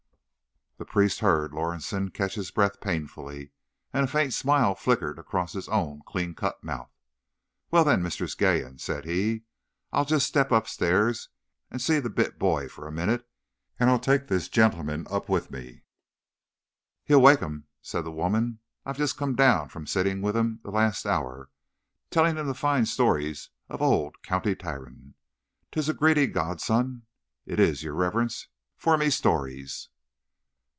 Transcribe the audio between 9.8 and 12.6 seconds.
"I'll just step upstairs and see the bit